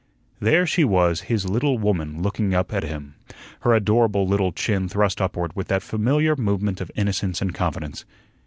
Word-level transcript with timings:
There 0.39 0.65
she 0.65 0.83
was, 0.83 1.21
his 1.29 1.47
little 1.47 1.77
woman, 1.77 2.23
looking 2.23 2.55
up 2.55 2.73
at 2.73 2.81
him, 2.81 3.13
her 3.59 3.71
adorable 3.75 4.27
little 4.27 4.51
chin 4.51 4.89
thrust 4.89 5.21
upward 5.21 5.55
with 5.55 5.67
that 5.67 5.83
familiar 5.83 6.35
movement 6.35 6.81
of 6.81 6.89
innocence 6.95 7.39
and 7.39 7.53
confidence. 7.53 8.03